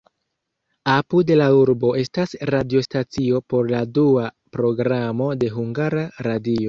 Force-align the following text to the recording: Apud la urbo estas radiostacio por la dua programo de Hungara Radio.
Apud 0.93 1.33
la 1.41 1.49
urbo 1.57 1.91
estas 2.03 2.33
radiostacio 2.51 3.43
por 3.55 3.69
la 3.75 3.83
dua 3.99 4.25
programo 4.59 5.29
de 5.45 5.53
Hungara 5.59 6.07
Radio. 6.31 6.59